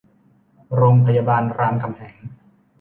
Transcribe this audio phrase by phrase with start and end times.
[0.75, 2.15] โรงพยาบาลรามคำแหง